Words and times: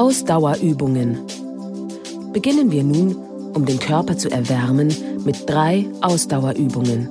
Ausdauerübungen. 0.00 1.18
Beginnen 2.32 2.70
wir 2.70 2.82
nun, 2.84 3.16
um 3.52 3.66
den 3.66 3.78
Körper 3.78 4.16
zu 4.16 4.30
erwärmen, 4.30 4.88
mit 5.26 5.46
drei 5.46 5.84
Ausdauerübungen. 6.00 7.10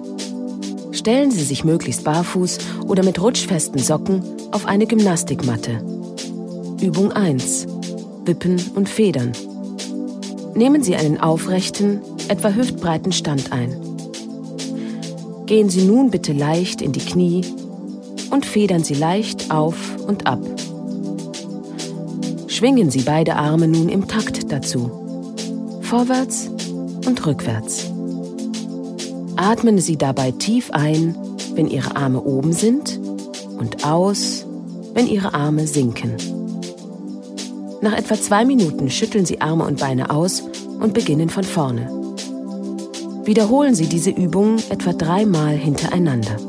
Stellen 0.91 1.29
Sie 1.29 1.43
sich 1.43 1.63
möglichst 1.63 2.03
barfuß 2.03 2.57
oder 2.87 3.03
mit 3.03 3.21
rutschfesten 3.21 3.79
Socken 3.79 4.23
auf 4.49 4.65
eine 4.65 4.87
Gymnastikmatte. 4.87 5.83
Übung 6.81 7.11
1. 7.11 7.67
Wippen 8.25 8.59
und 8.73 8.89
Federn. 8.89 9.33
Nehmen 10.55 10.81
Sie 10.81 10.95
einen 10.95 11.19
aufrechten, 11.19 12.01
etwa 12.27 12.55
hüftbreiten 12.55 13.11
Stand 13.11 13.51
ein. 13.51 13.75
Gehen 15.45 15.69
Sie 15.69 15.83
nun 15.83 16.09
bitte 16.09 16.33
leicht 16.33 16.81
in 16.81 16.93
die 16.93 17.05
Knie 17.05 17.45
und 18.31 18.47
federn 18.47 18.83
Sie 18.83 18.95
leicht 18.95 19.51
auf 19.51 19.77
und 20.07 20.25
ab. 20.25 20.41
Schwingen 22.59 22.91
Sie 22.91 23.03
beide 23.03 23.37
Arme 23.37 23.69
nun 23.69 23.87
im 23.87 24.09
Takt 24.09 24.51
dazu. 24.51 24.91
Vorwärts 25.79 26.49
und 27.07 27.25
rückwärts. 27.25 27.89
Atmen 29.37 29.79
Sie 29.79 29.95
dabei 29.95 30.31
tief 30.31 30.69
ein, 30.71 31.15
wenn 31.53 31.69
Ihre 31.69 31.95
Arme 31.95 32.21
oben 32.21 32.51
sind 32.51 32.99
und 33.57 33.85
aus, 33.85 34.45
wenn 34.93 35.07
Ihre 35.07 35.33
Arme 35.33 35.67
sinken. 35.67 36.17
Nach 37.81 37.97
etwa 37.97 38.15
zwei 38.15 38.43
Minuten 38.43 38.89
schütteln 38.89 39.25
Sie 39.25 39.39
Arme 39.39 39.63
und 39.63 39.79
Beine 39.79 40.09
aus 40.09 40.43
und 40.81 40.93
beginnen 40.93 41.29
von 41.29 41.45
vorne. 41.45 41.89
Wiederholen 43.23 43.73
Sie 43.73 43.87
diese 43.87 44.09
Übung 44.09 44.57
etwa 44.69 44.91
dreimal 44.91 45.55
hintereinander. 45.55 46.48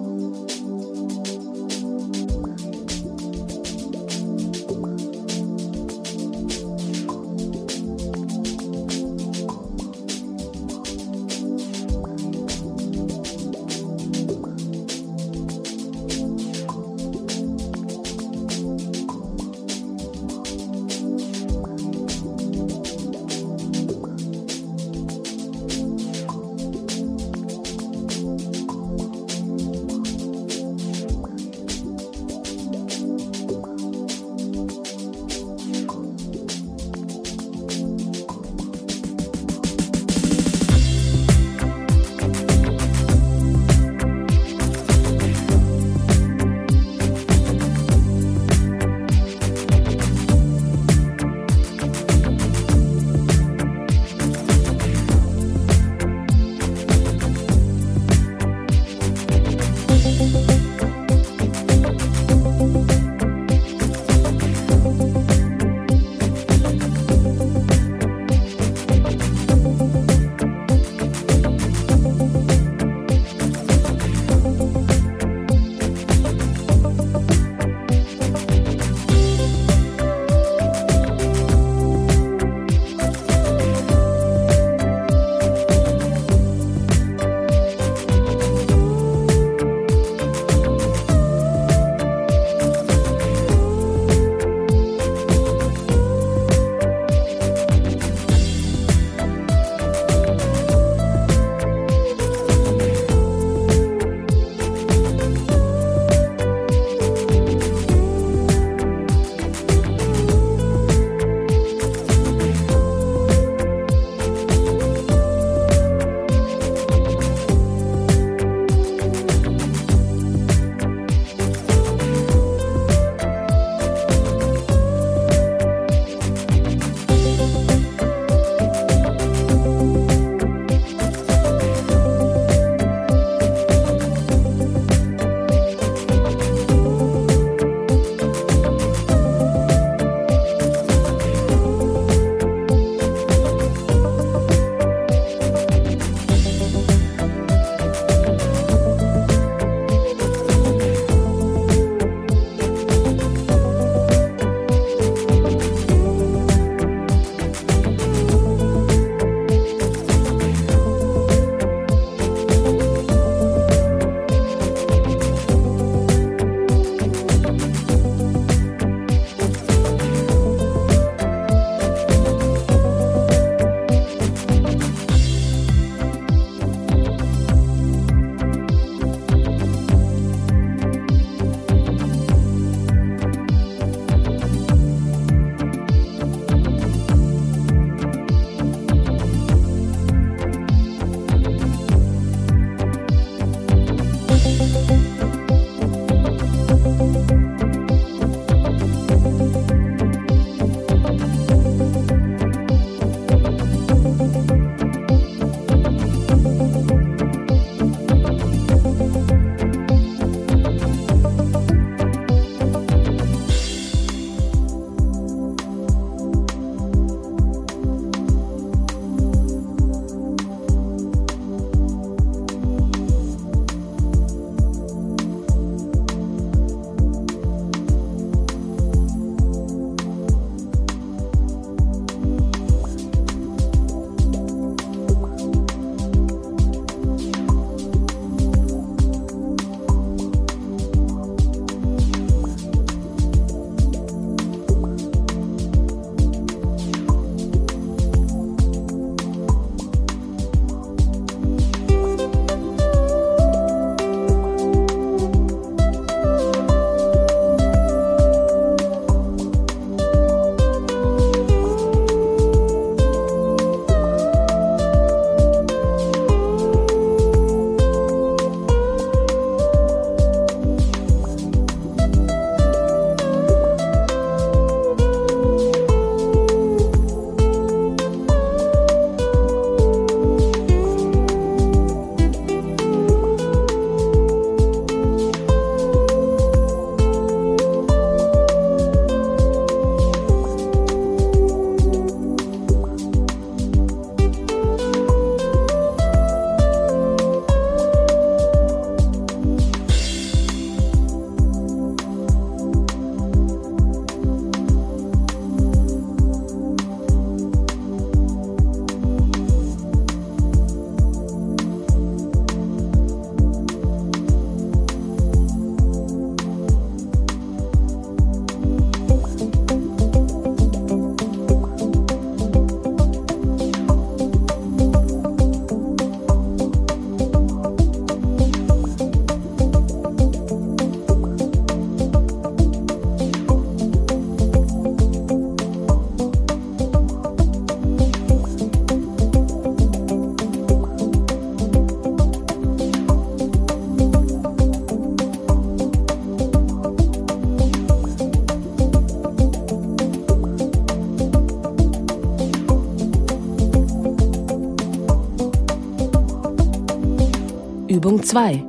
Übung 358.21 358.29
2. 358.29 358.65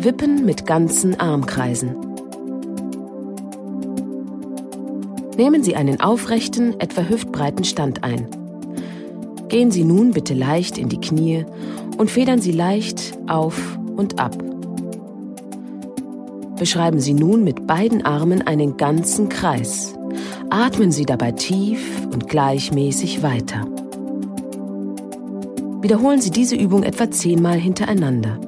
Wippen 0.00 0.44
mit 0.44 0.66
ganzen 0.66 1.18
Armkreisen. 1.18 1.96
Nehmen 5.38 5.62
Sie 5.62 5.74
einen 5.74 6.02
aufrechten, 6.02 6.78
etwa 6.80 7.08
hüftbreiten 7.08 7.64
Stand 7.64 8.04
ein. 8.04 8.26
Gehen 9.48 9.70
Sie 9.70 9.84
nun 9.84 10.10
bitte 10.10 10.34
leicht 10.34 10.76
in 10.76 10.90
die 10.90 11.00
Knie 11.00 11.46
und 11.96 12.10
federn 12.10 12.42
Sie 12.42 12.52
leicht 12.52 13.16
auf 13.26 13.78
und 13.96 14.20
ab. 14.20 14.36
Beschreiben 16.58 17.00
Sie 17.00 17.14
nun 17.14 17.42
mit 17.42 17.66
beiden 17.66 18.04
Armen 18.04 18.46
einen 18.46 18.76
ganzen 18.76 19.30
Kreis. 19.30 19.94
Atmen 20.50 20.92
Sie 20.92 21.06
dabei 21.06 21.32
tief 21.32 21.80
und 22.12 22.28
gleichmäßig 22.28 23.22
weiter. 23.22 23.66
Wiederholen 25.80 26.20
Sie 26.20 26.30
diese 26.30 26.54
Übung 26.54 26.82
etwa 26.82 27.10
zehnmal 27.10 27.56
hintereinander. 27.56 28.38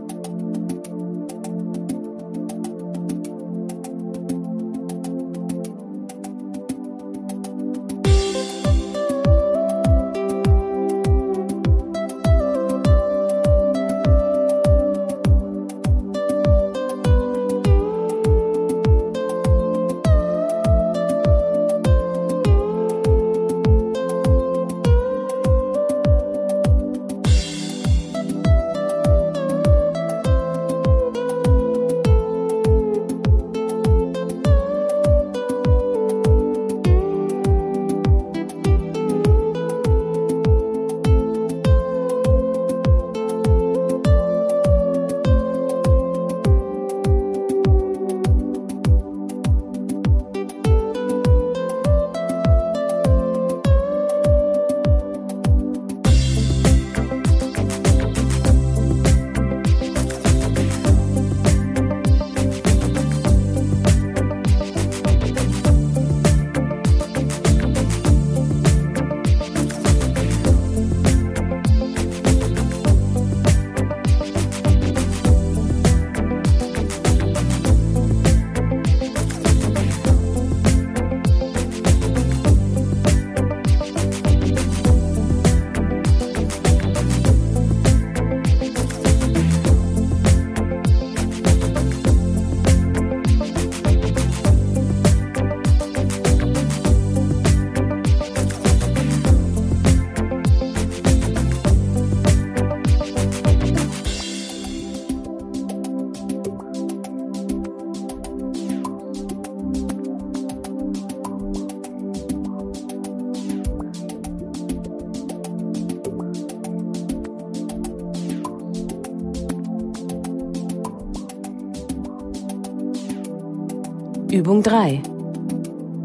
Übung 124.36 124.62
3. 124.62 125.00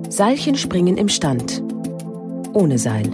Seilchenspringen 0.08 0.96
im 0.96 1.10
Stand. 1.10 1.62
Ohne 2.54 2.78
Seil. 2.78 3.12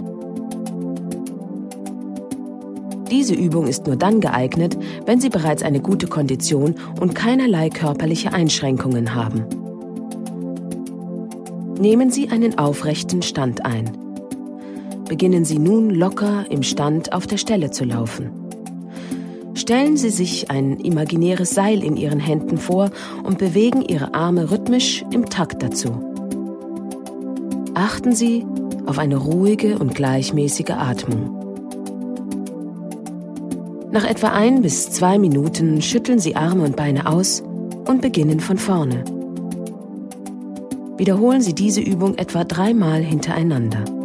Diese 3.10 3.34
Übung 3.34 3.66
ist 3.66 3.88
nur 3.88 3.96
dann 3.96 4.20
geeignet, 4.20 4.78
wenn 5.06 5.20
Sie 5.20 5.28
bereits 5.28 5.64
eine 5.64 5.80
gute 5.80 6.06
Kondition 6.06 6.76
und 7.00 7.16
keinerlei 7.16 7.68
körperliche 7.68 8.32
Einschränkungen 8.32 9.16
haben. 9.16 9.44
Nehmen 11.80 12.12
Sie 12.12 12.28
einen 12.28 12.56
aufrechten 12.56 13.22
Stand 13.22 13.66
ein. 13.66 13.90
Beginnen 15.08 15.44
Sie 15.44 15.58
nun 15.58 15.90
locker 15.90 16.46
im 16.48 16.62
Stand 16.62 17.12
auf 17.12 17.26
der 17.26 17.38
Stelle 17.38 17.72
zu 17.72 17.84
laufen. 17.84 18.37
Stellen 19.58 19.96
Sie 19.96 20.10
sich 20.10 20.52
ein 20.52 20.76
imaginäres 20.76 21.50
Seil 21.50 21.82
in 21.82 21.96
Ihren 21.96 22.20
Händen 22.20 22.58
vor 22.58 22.92
und 23.24 23.38
bewegen 23.38 23.82
Ihre 23.82 24.14
Arme 24.14 24.52
rhythmisch 24.52 25.04
im 25.10 25.28
Takt 25.28 25.64
dazu. 25.64 25.88
Achten 27.74 28.12
Sie 28.12 28.46
auf 28.86 29.00
eine 29.00 29.16
ruhige 29.16 29.80
und 29.80 29.96
gleichmäßige 29.96 30.70
Atmung. 30.70 31.34
Nach 33.90 34.08
etwa 34.08 34.28
ein 34.28 34.62
bis 34.62 34.92
zwei 34.92 35.18
Minuten 35.18 35.82
schütteln 35.82 36.20
Sie 36.20 36.36
Arme 36.36 36.62
und 36.62 36.76
Beine 36.76 37.08
aus 37.08 37.42
und 37.88 38.00
beginnen 38.00 38.38
von 38.38 38.58
vorne. 38.58 39.02
Wiederholen 40.98 41.40
Sie 41.40 41.54
diese 41.54 41.80
Übung 41.80 42.16
etwa 42.16 42.44
dreimal 42.44 43.02
hintereinander. 43.02 43.97